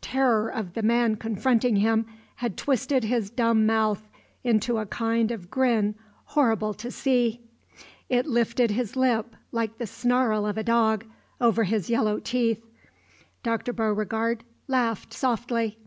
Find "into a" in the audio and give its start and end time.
4.42-4.84